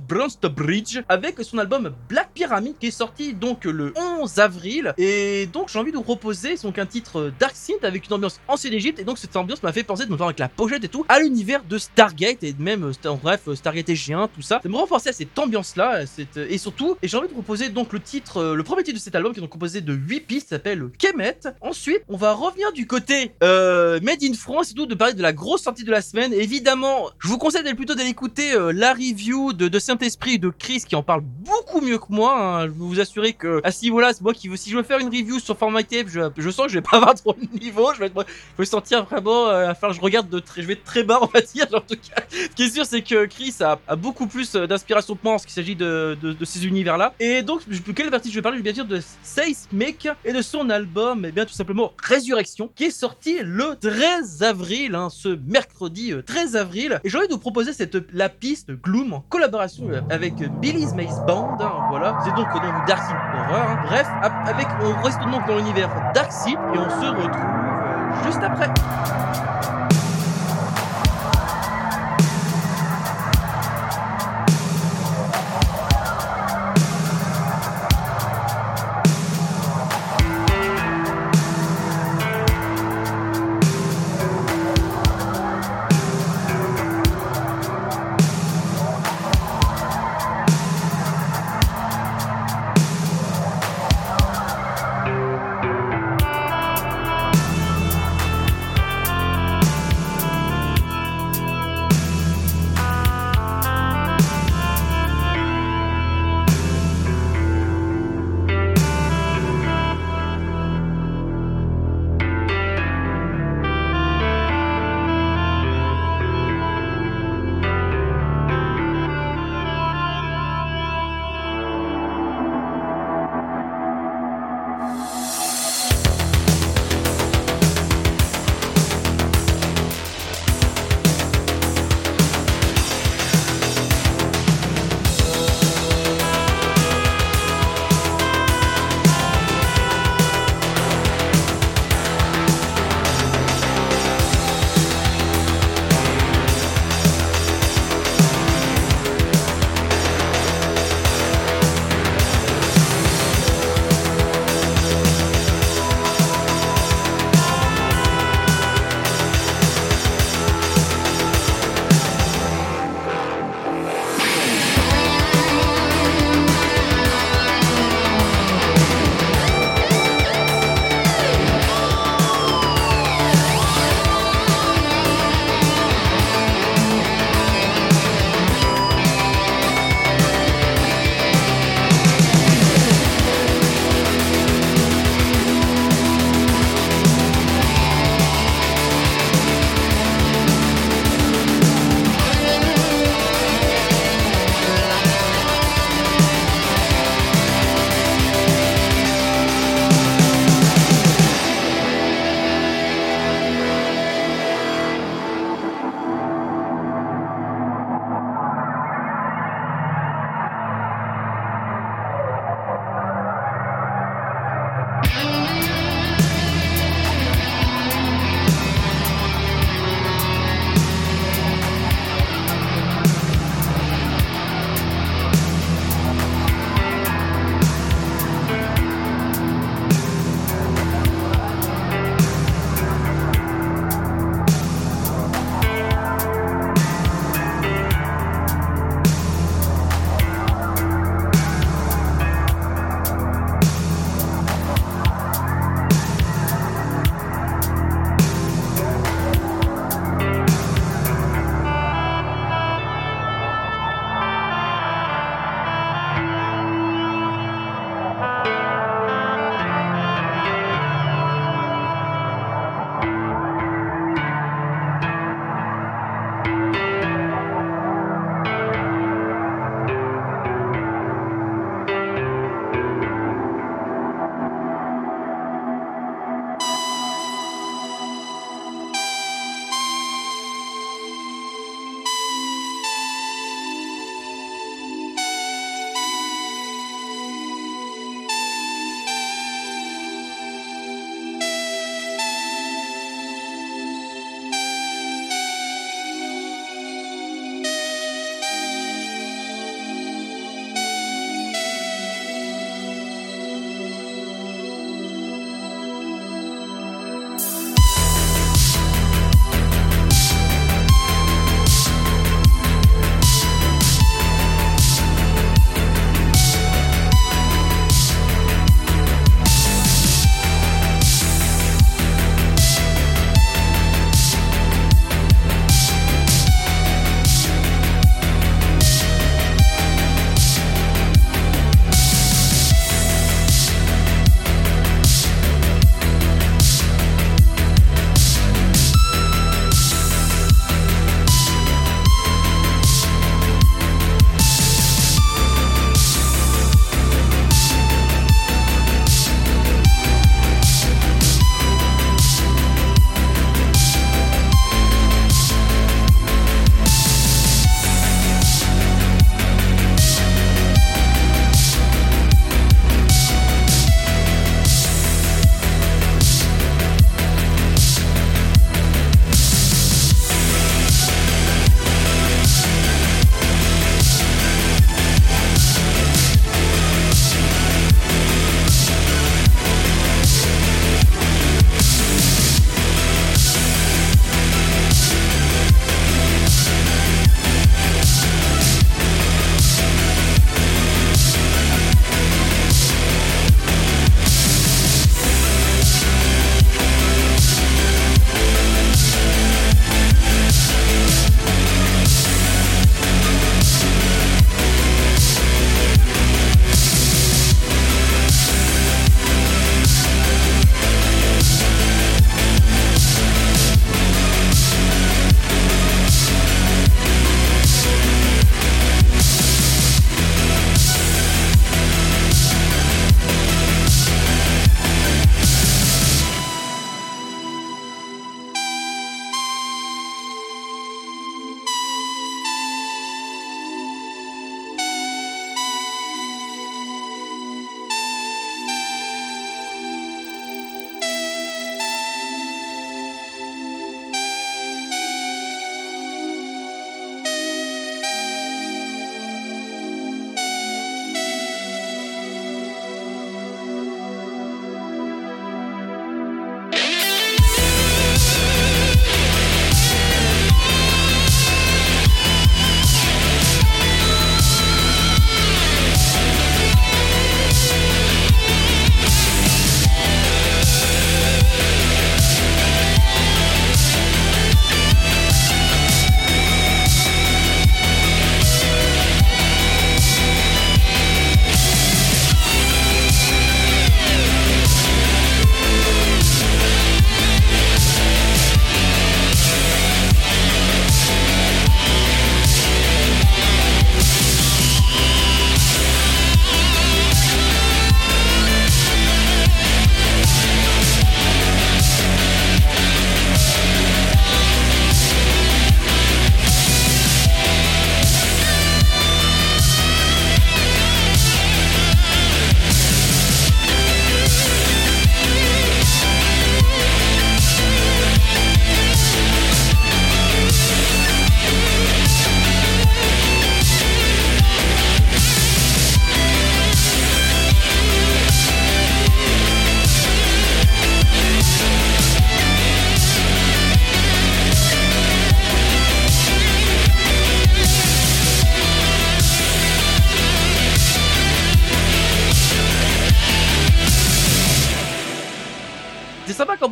Bridge 0.48 1.00
avec 1.06 1.38
son 1.42 1.58
album 1.58 1.92
Black 2.08 2.30
Pyramid 2.32 2.74
qui 2.80 2.86
est 2.86 2.90
sorti 2.90 3.34
donc 3.34 3.66
le 3.66 3.92
11 3.94 4.38
avril. 4.38 4.94
Et 4.96 5.44
donc 5.52 5.68
j'ai 5.68 5.78
envie 5.78 5.92
de 5.92 5.98
vous 5.98 6.02
proposer 6.02 6.56
donc 6.62 6.78
un 6.78 6.86
titre 6.86 7.30
Dark 7.38 7.54
Synth 7.54 7.84
avec 7.84 8.06
une 8.06 8.14
ambiance 8.14 8.40
ancienne 8.48 8.72
Égypte. 8.72 9.00
Et 9.00 9.04
donc 9.04 9.18
cette 9.18 9.36
ambiance 9.36 9.62
m'a 9.62 9.74
fait 9.74 9.82
penser, 9.82 10.06
notamment 10.06 10.28
avec 10.28 10.38
la 10.38 10.48
pochette 10.48 10.82
et 10.82 10.88
tout, 10.88 11.04
à 11.10 11.20
l'univers 11.20 11.62
de 11.62 11.76
Stargate 11.76 12.42
et 12.42 12.54
même, 12.58 12.84
euh, 12.84 13.08
en 13.10 13.16
bref, 13.16 13.52
Stargate 13.52 13.90
et 13.90 13.98
1 14.14 14.28
tout 14.28 14.40
ça. 14.40 14.60
Ça 14.62 14.68
me 14.70 14.76
renforcer 14.76 15.10
à 15.10 15.12
cette 15.12 15.38
ambiance-là. 15.38 16.04
Et 16.36 16.56
surtout, 16.56 16.96
et 17.02 17.08
j'ai 17.08 17.18
envie 17.18 17.28
de 17.28 17.34
vous 17.34 17.42
proposer 17.42 17.68
donc 17.68 17.92
le 17.92 18.00
titre, 18.00 18.38
euh, 18.38 18.54
le 18.54 18.62
premier 18.62 18.82
titre 18.82 18.96
de 18.96 19.02
cet 19.02 19.14
album 19.14 19.34
qui 19.34 19.40
est 19.40 19.42
donc 19.42 19.50
composé 19.50 19.82
de 19.82 19.92
8 19.92 20.20
pistes, 20.20 20.48
s'appelle 20.48 20.88
Kemet. 20.98 21.40
Ensuite, 21.60 22.00
on 22.08 22.16
va 22.16 22.32
revenir 22.32 22.72
du 22.72 22.86
côté 22.86 23.32
euh, 23.42 24.00
Made 24.02 24.24
in 24.24 24.32
France 24.32 24.70
et 24.70 24.74
tout, 24.74 24.86
de 24.86 24.94
parler 24.94 25.12
de 25.12 25.22
la 25.22 25.34
grosse 25.34 25.64
sortie 25.64 25.84
de 25.84 25.90
la 25.90 26.00
semaine. 26.00 26.32
Évidemment, 26.32 27.10
je 27.18 27.28
vous 27.28 27.36
conseille 27.36 27.66
plutôt 27.74 27.94
d'aller 27.96 28.10
écouter 28.10 28.52
euh, 28.52 28.72
la 28.72 28.92
review 28.92 29.52
de, 29.52 29.78
Saint-Esprit 29.78 30.38
de 30.38 30.48
Chris 30.48 30.84
qui 30.86 30.96
en 30.96 31.02
parle 31.02 31.22
beaucoup 31.22 31.80
mieux 31.80 31.98
que 31.98 32.06
moi. 32.10 32.38
Hein. 32.38 32.66
Je 32.66 32.72
vous 32.72 33.00
assurer 33.00 33.32
que 33.32 33.60
à 33.64 33.70
ce 33.70 33.82
niveau-là, 33.82 34.12
c'est 34.12 34.22
moi 34.22 34.32
qui. 34.32 34.50
Si 34.56 34.70
je 34.70 34.76
veux 34.76 34.82
faire 34.82 34.98
une 34.98 35.08
review 35.08 35.38
sur 35.38 35.56
format 35.56 35.80
je, 35.90 36.30
je 36.36 36.50
sens 36.50 36.66
que 36.66 36.72
je 36.72 36.78
vais 36.78 36.82
pas 36.82 36.96
avoir 36.98 37.14
trop 37.14 37.34
de 37.34 37.58
niveau. 37.58 37.92
Je 37.94 38.00
vais, 38.00 38.06
être, 38.06 38.26
je 38.58 38.64
sentir 38.64 39.04
vraiment. 39.04 39.48
Euh, 39.48 39.70
enfin, 39.70 39.92
je 39.92 40.00
regarde 40.00 40.28
de 40.28 40.38
très, 40.38 40.62
je 40.62 40.66
vais 40.66 40.76
très 40.76 41.02
bas, 41.02 41.18
on 41.22 41.26
va. 41.26 41.40
En 41.76 41.80
tout 41.80 41.96
cas, 41.96 42.22
ce 42.30 42.48
qui 42.54 42.64
est 42.64 42.70
sûr, 42.70 42.86
c'est 42.86 43.02
que 43.02 43.26
Chris 43.26 43.54
a, 43.60 43.96
beaucoup 43.96 44.26
plus 44.26 44.54
euh, 44.54 44.66
d'inspiration 44.66 45.14
que 45.14 45.20
moi 45.22 45.34
en 45.34 45.38
ce 45.38 45.46
qu'il 45.46 45.54
s'agit 45.54 45.76
de, 45.76 46.16
de, 46.20 46.44
ces 46.44 46.66
univers-là. 46.66 47.14
Et 47.18 47.42
donc, 47.42 47.62
quelle 47.94 48.10
partie 48.10 48.30
je 48.30 48.36
vais 48.36 48.42
parler? 48.42 48.58
Je 48.58 48.62
vais 48.62 48.72
bien 48.72 48.74
sûr 48.74 48.84
de 48.84 49.00
Seismic 49.22 50.08
et 50.24 50.32
de 50.32 50.42
son 50.42 50.70
album, 50.70 51.24
et 51.24 51.28
eh 51.28 51.32
bien 51.32 51.44
tout 51.44 51.52
simplement 51.52 51.92
Résurrection, 52.02 52.70
qui 52.74 52.84
est 52.84 52.90
sorti 52.90 53.38
le 53.42 53.76
13 53.80 54.42
avril, 54.42 54.94
hein, 54.94 55.08
ce 55.10 55.28
mercredi 55.46 56.12
13 56.24 56.56
avril. 56.56 57.00
Et 57.04 57.10
j'ai 57.10 57.18
envie 57.18 57.28
de 57.28 57.32
vous 57.32 57.38
proposer 57.38 57.72
cette, 57.72 57.85
la 58.12 58.28
piste 58.28 58.70
Gloom 58.72 59.12
en 59.12 59.20
collaboration 59.20 59.88
avec 60.10 60.34
Billy's 60.60 60.94
Maze 60.94 61.22
Band. 61.26 61.56
Hein, 61.60 61.86
voilà, 61.90 62.18
c'est 62.24 62.34
donc 62.34 62.46
donc 62.52 62.86
Dark 62.86 63.02
Seed 63.02 63.16
Horror. 63.16 63.70
Hein. 63.70 63.78
Bref, 63.86 64.06
avec, 64.46 64.66
on 64.82 65.02
reste 65.02 65.20
donc 65.20 65.46
dans 65.46 65.56
l'univers 65.56 65.90
Dark 66.14 66.32
Seed 66.32 66.58
et 66.74 66.78
on 66.78 66.90
se 66.90 67.06
retrouve 67.06 67.30
euh, 67.32 68.24
juste 68.24 68.42
après. 68.42 68.68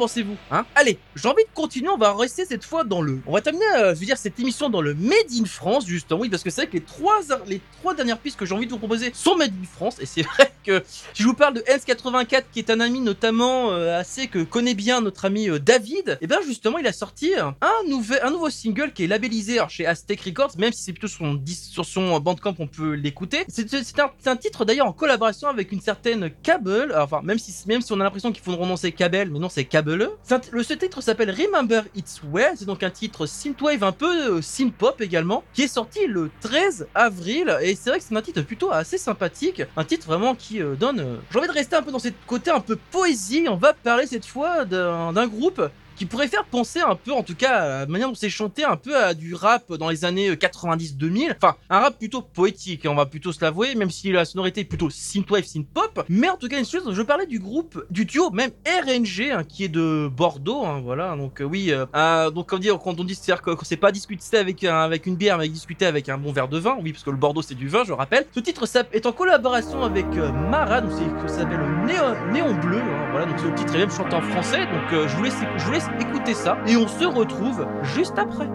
Pensez-vous 0.05 0.37
hein 0.51 0.67
Allez, 0.75 0.99
j'ai 1.17 1.29
envie 1.29 1.45
de 1.45 1.55
continuer, 1.55 1.89
on 1.89 1.97
va 1.97 2.13
rester 2.13 2.45
cette 2.45 2.63
fois 2.63 2.85
dans 2.85 3.01
le... 3.01 3.23
On 3.27 3.33
va 3.33 3.41
terminer, 3.41 3.65
euh, 3.79 3.95
je 3.95 4.01
veux 4.01 4.05
dire, 4.05 4.19
cette 4.19 4.39
émission 4.39 4.69
dans 4.69 4.83
le 4.83 4.93
Made 4.93 5.33
in 5.33 5.47
France, 5.47 5.87
justement, 5.87 6.21
oui, 6.21 6.29
parce 6.29 6.43
que 6.43 6.51
c'est 6.51 6.63
vrai 6.63 6.67
que 6.67 6.75
les 6.75 6.83
trois, 6.83 7.21
les 7.47 7.63
trois 7.81 7.95
dernières 7.95 8.19
pistes 8.19 8.39
que 8.39 8.45
j'ai 8.45 8.55
envie 8.55 8.67
de 8.67 8.71
vous 8.71 8.79
proposer 8.79 9.13
sont 9.15 9.35
Made 9.35 9.53
in 9.53 9.65
France, 9.65 9.97
et 10.01 10.05
c'est 10.05 10.21
vrai 10.35 10.53
que 10.63 10.83
si 10.87 11.23
je 11.23 11.27
vous 11.27 11.33
parle 11.33 11.55
de 11.55 11.61
Hens84, 11.63 12.43
qui 12.53 12.59
est 12.59 12.69
un 12.69 12.81
ami 12.81 13.01
notamment 13.01 13.73
euh, 13.73 13.99
assez 13.99 14.27
que 14.27 14.43
connaît 14.43 14.75
bien 14.75 15.01
notre 15.01 15.25
ami 15.25 15.49
euh, 15.49 15.59
David, 15.59 16.11
et 16.11 16.17
eh 16.21 16.27
bien 16.27 16.41
justement, 16.47 16.77
il 16.77 16.87
a 16.87 16.93
sorti 16.93 17.33
un, 17.35 17.55
nouvel, 17.89 18.21
un 18.23 18.31
nouveau 18.31 18.51
single 18.51 18.93
qui 18.93 19.05
est 19.05 19.07
labellisé 19.07 19.59
chez 19.71 19.87
Aztec 19.87 20.21
Records, 20.21 20.59
même 20.59 20.75
si 20.75 20.83
c'est 20.83 20.93
plutôt 20.93 21.09
son, 21.09 21.41
sur 21.47 21.87
son 21.87 22.21
Bandcamp, 22.21 22.57
on 22.59 22.67
peut 22.67 22.93
l'écouter. 22.93 23.47
C'est 23.49 23.73
un, 24.01 24.11
un, 24.27 24.37
titre 24.37 24.67
d'ailleurs 24.67 24.87
en 24.87 24.93
collaboration 24.93 25.49
avec 25.49 25.73
une 25.73 25.81
certaine 25.81 26.31
Cable, 26.43 26.95
enfin, 26.95 27.23
même 27.23 27.39
si, 27.39 27.55
même 27.67 27.81
si 27.81 27.91
on 27.95 28.01
a 28.01 28.05
l'impression 28.05 28.33
qu'il 28.33 28.43
faut 28.43 28.55
renoncer 28.55 28.93
Cable, 28.93 29.31
mais 29.31 29.39
non, 29.39 29.49
c'est 29.49 29.65
Cable. 29.65 29.94
Le, 29.95 30.17
ce 30.63 30.73
titre 30.75 31.01
s'appelle 31.01 31.31
Remember 31.31 31.85
It's 31.95 32.21
Where, 32.33 32.55
c'est 32.57 32.65
donc 32.65 32.83
un 32.83 32.91
titre 32.91 33.27
synthwave 33.27 33.85
un 33.85 33.93
peu 33.93 34.39
euh, 34.39 34.43
synth-pop 34.43 35.01
également, 35.01 35.45
qui 35.53 35.63
est 35.63 35.69
sorti 35.69 36.07
le 36.09 36.31
13 36.41 36.89
avril, 36.95 37.57
et 37.63 37.77
c'est 37.77 37.91
vrai 37.91 38.01
que 38.01 38.05
c'est 38.05 38.17
un 38.17 38.23
titre 38.23 38.43
plutôt 38.43 38.73
assez 38.73 38.99
sympathique, 38.99 39.63
un 39.77 39.85
titre 39.85 40.07
vraiment 40.07 40.35
qui 40.35 40.61
euh, 40.61 40.75
donne... 40.75 41.01
Euh, 41.01 41.17
j'ai 41.31 41.39
envie 41.39 41.49
de 41.49 41.53
rester 41.53 41.77
un 41.77 41.83
peu 41.83 41.93
dans 41.93 42.01
ce 42.01 42.09
côté 42.27 42.51
un 42.51 42.61
peu 42.61 42.77
poésie, 42.91 43.47
on 43.49 43.57
va 43.57 43.73
parler 43.73 44.07
cette 44.07 44.27
fois 44.27 44.65
d'un 44.65 45.27
groupe 45.29 45.63
qui 45.97 46.07
pourrait 46.07 46.29
faire 46.29 46.45
penser 46.45 46.81
un 46.81 46.95
peu, 46.95 47.13
en 47.13 47.23
tout 47.23 47.35
cas, 47.35 47.57
à 47.57 47.79
la 47.81 47.87
manière 47.87 48.09
dont 48.09 48.15
c'est 48.15 48.29
chanté, 48.29 48.65
un 48.65 48.77
peu 48.77 48.97
à 48.97 49.15
du 49.15 49.35
rap 49.35 49.73
dans 49.73 49.91
les 49.91 50.05
années 50.05 50.33
90-2000. 50.35 51.35
Enfin, 51.37 51.57
un 51.71 51.81
rap 51.81 51.99
plutôt 51.99 52.23
poétique, 52.23 52.87
on 52.89 52.95
va 52.95 53.07
plutôt 53.07 53.33
se 53.33 53.43
l'avouer, 53.45 53.75
même 53.75 53.91
si 53.91 54.13
la 54.13 54.25
sonorité 54.25 54.63
est 54.63 54.65
plutôt 54.65 54.91
synthwave, 54.91 55.45
synthpop. 55.45 56.05
Mais 56.09 56.29
en 56.29 56.37
tout 56.37 56.49
cas, 56.49 56.59
une 56.59 56.67
chose, 56.67 56.93
je 56.93 57.03
parlais 57.03 57.27
du 57.27 57.39
groupe, 57.39 57.85
du 57.91 58.05
duo, 58.05 58.31
même 58.31 58.51
RNG, 58.67 59.31
hein, 59.33 59.45
qui 59.45 59.65
est 59.65 59.69
de 59.69 60.09
Bordeaux, 60.09 60.65
hein, 60.65 60.81
voilà. 60.83 61.17
Donc 61.17 61.41
euh, 61.41 61.45
oui, 61.45 61.71
euh, 61.71 61.87
euh, 61.95 62.31
donc 62.31 62.49
comme 62.49 62.61
dire, 62.61 62.79
quand 62.79 62.99
on 63.01 63.05
dit 63.05 63.15
c'est-à-dire 63.15 63.43
que 63.43 63.53
c'est 63.63 63.77
pas 63.77 63.93
discuter 63.93 64.37
avec 64.37 64.65
avec 64.65 65.07
une 65.07 65.17
bière, 65.17 65.39
mais 65.39 65.49
discuter 65.49 65.87
avec 65.87 66.09
un 66.09 66.19
bon 66.19 66.33
verre 66.33 66.49
de 66.49 66.59
vin, 66.59 66.77
oui, 66.83 66.93
parce 66.93 67.05
que 67.05 67.11
le 67.11 67.17
Bordeaux 67.17 67.43
c'est 67.43 67.55
du 67.55 67.69
vin, 67.69 67.85
je 67.85 67.93
rappelle. 67.93 68.27
Ce 68.35 68.41
titre 68.41 68.65
est 68.93 69.07
en 69.07 69.13
collaboration 69.13 69.83
avec 69.83 70.07
Mara, 70.51 70.81
donc 70.81 70.93
c'est 70.93 71.35
s'appelle 71.35 71.61
Néon, 71.85 72.33
Néon 72.33 72.55
Bleu, 72.55 72.79
hein, 72.79 73.09
voilà. 73.11 73.27
Donc 73.27 73.37
c'est 73.39 73.49
le 73.49 73.55
titre 73.55 73.75
est 73.75 73.79
même 73.79 73.91
chanté 73.91 74.15
en 74.15 74.23
français, 74.23 74.67
donc 74.67 75.09
je 75.09 75.17
vous 75.17 75.25
je 75.25 75.65
vous 75.65 75.73
laisse 75.73 75.84
écoutez 76.01 76.35
ça 76.35 76.59
et 76.67 76.77
on 76.77 76.89
se 76.89 77.05
retrouve 77.05 77.67
juste 77.83 78.19
après. 78.19 78.49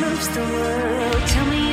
Galaxy 0.00 0.30
Pop. 0.30 1.67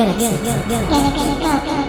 Galaxy 0.00 1.34
Pop. 1.42 1.79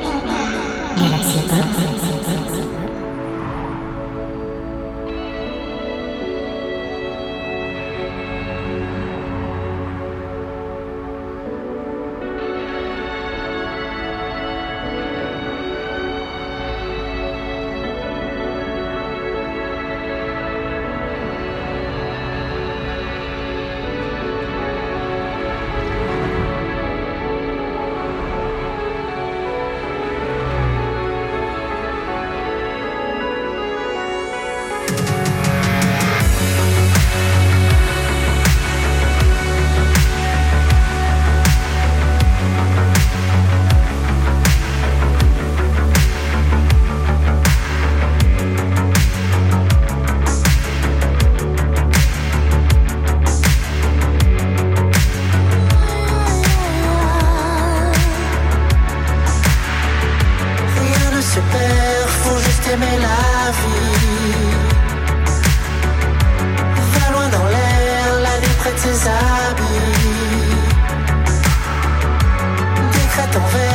the 73.31 73.39
way 73.39 73.70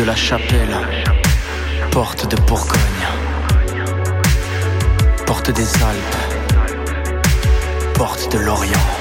de 0.00 0.04
la 0.06 0.16
Chapelle, 0.16 0.78
porte 1.90 2.26
de 2.30 2.40
Bourgogne, 2.46 3.06
porte 5.26 5.50
des 5.50 5.68
Alpes, 5.82 6.16
porte 7.92 8.32
de 8.32 8.38
l'Orient, 8.38 8.99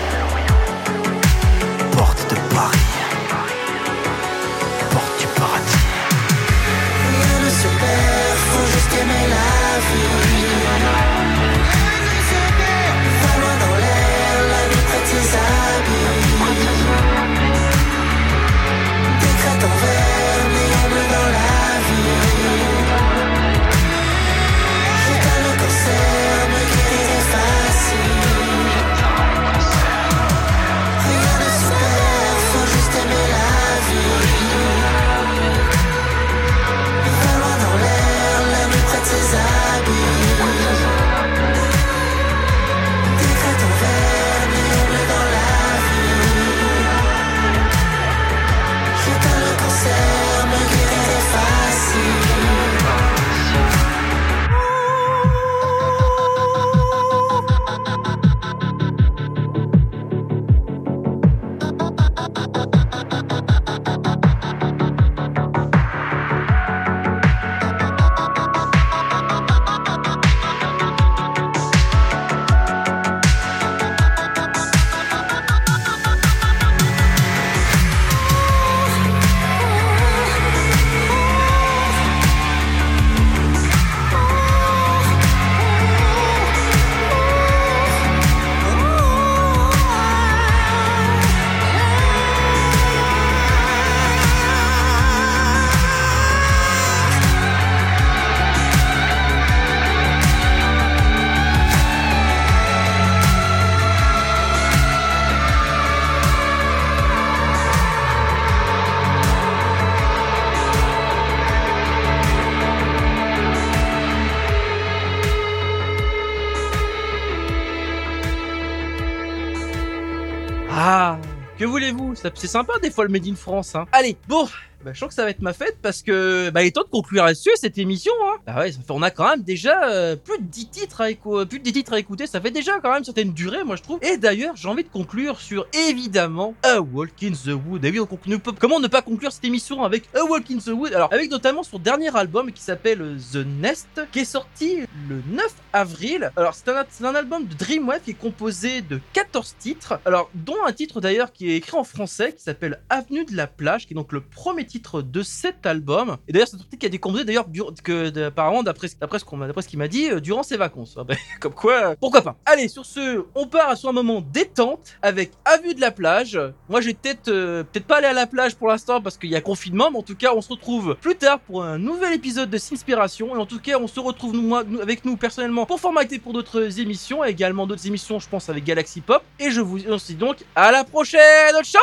C'est 122.35 122.47
sympa 122.47 122.73
des 122.81 122.91
fois 122.91 123.05
le 123.05 123.09
Made 123.09 123.27
in 123.27 123.35
France. 123.35 123.75
Hein. 123.75 123.85
Allez, 123.91 124.17
bon, 124.27 124.47
bah, 124.83 124.91
je 124.93 124.99
sens 124.99 125.09
que 125.09 125.13
ça 125.13 125.23
va 125.23 125.29
être 125.29 125.41
ma 125.41 125.53
fête 125.53 125.77
parce 125.81 126.01
que 126.01 126.49
bah, 126.51 126.63
il 126.63 126.67
est 126.67 126.71
temps 126.71 126.83
de 126.83 126.89
conclure 126.89 127.23
là-dessus 127.25 127.49
cette 127.55 127.77
émission. 127.77 128.11
Hein. 128.25 128.37
Ah 128.47 128.59
ouais, 128.59 128.71
ça 128.71 128.79
fait- 128.79 128.91
on 128.91 129.01
a 129.01 129.11
quand 129.11 129.29
même 129.29 129.41
déjà 129.43 129.89
euh, 129.89 130.15
plus 130.15 130.37
de 130.37 130.43
10 130.43 130.69
titres 130.69 131.01
à 131.01 131.09
écou- 131.11 131.45
plus 131.45 131.59
de 131.59 131.63
10 131.63 131.73
titres 131.73 131.93
à 131.93 131.99
écouter. 131.99 132.27
Ça 132.27 132.39
fait 132.41 132.51
déjà 132.51 132.79
quand 132.79 132.91
même 132.93 133.03
certaines 133.03 133.33
durées, 133.33 133.63
moi 133.63 133.75
je 133.75 133.83
trouve. 133.83 133.99
Et 134.01 134.17
d'ailleurs, 134.17 134.55
j'ai 134.55 134.67
envie 134.69 134.83
de 134.83 134.89
conclure 134.89 135.39
sur 135.41 135.67
évidemment 135.73 136.53
A 136.63 136.79
Walk 136.79 137.11
in 137.23 137.31
the 137.31 137.53
Wood. 137.67 137.83
Et 137.85 137.91
oui, 137.91 137.99
ne 138.27 138.37
peut- 138.37 138.53
comment 138.57 138.79
ne 138.79 138.87
pas 138.87 139.01
conclure 139.01 139.31
cette 139.31 139.45
émission 139.45 139.83
avec 139.83 140.03
A 140.15 140.23
Walk 140.23 140.49
in 140.51 140.57
the 140.57 140.67
Wood? 140.69 140.93
Alors, 140.93 141.11
avec 141.13 141.29
notamment 141.29 141.63
son 141.63 141.79
dernier 141.79 142.15
album 142.15 142.51
qui 142.51 142.61
s'appelle 142.61 143.01
euh, 143.01 143.17
The 143.33 143.45
Nest, 143.45 144.01
qui 144.11 144.19
est 144.19 144.25
sorti 144.25 144.79
le 145.09 145.21
9 145.31 145.45
avril. 145.73 146.31
Alors, 146.37 146.53
c'est 146.55 146.69
un, 146.69 146.85
un 147.07 147.15
album 147.15 147.45
de 147.47 147.53
Dreamwave 147.53 148.01
qui 148.01 148.11
est 148.11 148.13
composé 148.13 148.81
de 148.81 148.99
14 149.13 149.55
titres. 149.59 149.99
Alors, 150.05 150.29
dont 150.35 150.55
un 150.65 150.71
titre 150.71 151.01
d'ailleurs 151.01 151.31
qui 151.33 151.51
est 151.51 151.55
écrit 151.57 151.77
en 151.77 151.83
français 151.83 152.33
qui 152.33 152.41
s'appelle 152.43 152.79
Avenue 152.89 153.25
de 153.25 153.35
la 153.35 153.47
plage, 153.47 153.85
qui 153.87 153.93
est 153.93 153.95
donc 153.95 154.11
le 154.11 154.21
premier 154.21 154.65
titre 154.69 155.01
de 155.01 155.21
cet 155.23 155.65
album. 155.65 156.17
Et 156.27 156.31
d'ailleurs, 156.31 156.47
c'est 156.47 156.55
un 156.55 156.59
titre 156.59 156.77
qui 156.77 156.85
a 156.85 156.89
été 156.89 156.99
d'ailleurs 157.25 157.47
que 157.83 158.27
apparemment 158.27 158.63
d'après 158.63 158.87
ce 158.87 159.25
qu'on 159.25 159.37
d'après 159.39 159.61
ce 159.61 159.67
qu'il 159.67 159.79
m'a 159.79 159.87
dit 159.87 160.09
euh, 160.09 160.19
durant 160.19 160.43
ses 160.43 160.57
vacances. 160.57 160.95
Ah 160.97 161.03
ben, 161.03 161.17
comme 161.39 161.53
quoi, 161.53 161.73
euh, 161.73 161.95
pourquoi 161.99 162.21
pas. 162.21 162.37
Allez, 162.45 162.67
sur 162.67 162.85
ce, 162.85 163.25
on 163.35 163.47
part 163.47 163.75
sur 163.75 163.89
un 163.89 163.93
moment 163.93 164.21
détente 164.21 164.97
avec 165.01 165.31
à 165.45 165.57
vue 165.57 165.73
de 165.73 165.81
la 165.81 165.91
plage. 165.91 166.39
Moi, 166.69 166.81
j'ai 166.81 166.93
peut-être 166.93 167.29
euh, 167.29 167.63
peut-être 167.63 167.85
pas 167.85 167.97
aller 167.97 168.07
à 168.07 168.13
la 168.13 168.27
plage 168.27 168.55
pour 168.55 168.67
l'instant 168.67 169.01
parce 169.01 169.17
qu'il 169.17 169.29
y 169.29 169.35
a 169.35 169.41
confinement, 169.41 169.91
mais 169.91 169.97
en 169.97 170.03
tout 170.03 170.15
cas, 170.15 170.33
on 170.35 170.41
se 170.41 170.49
retrouve 170.49 170.95
plus 171.01 171.15
tard 171.15 171.39
pour 171.39 171.63
un 171.63 171.77
nouvel 171.77 172.13
épisode 172.13 172.49
de 172.49 172.57
Sinspiration. 172.57 173.35
Et 173.35 173.39
en 173.39 173.45
tout 173.45 173.59
cas, 173.59 173.79
on 173.79 173.87
se 173.87 173.99
retrouve 173.99 174.35
nous, 174.35 174.55
avec 174.55 175.03
nous 175.05 175.17
personnellement 175.17 175.65
pour 175.65 175.79
formater 175.79 176.19
pour 176.19 176.33
d'autres 176.33 176.79
émissions, 176.79 177.23
également 177.23 177.65
d'autres 177.67 177.87
émissions, 177.87 178.19
je 178.19 178.29
pense 178.29 178.49
avec 178.49 178.63
Galaxy 178.63 179.01
Pop. 179.01 179.23
Et 179.39 179.51
je 179.51 179.61
vous 179.61 179.79
dis 179.79 180.15
donc 180.15 180.37
à 180.55 180.71
la 180.71 180.83
prochaine. 180.83 181.55
Ciao. 181.63 181.81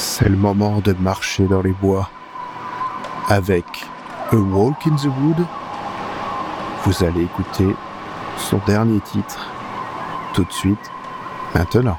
C'est 0.00 0.30
le 0.30 0.36
moment 0.36 0.80
de 0.80 0.94
marcher 0.94 1.44
dans 1.44 1.60
les 1.60 1.72
bois. 1.72 2.08
Avec 3.28 3.66
A 4.32 4.36
Walk 4.36 4.86
in 4.86 4.96
the 4.96 5.04
Wood, 5.04 5.46
vous 6.86 7.04
allez 7.04 7.24
écouter 7.24 7.76
son 8.38 8.58
dernier 8.66 8.98
titre 9.00 9.46
tout 10.32 10.44
de 10.44 10.52
suite, 10.52 10.90
maintenant. 11.54 11.98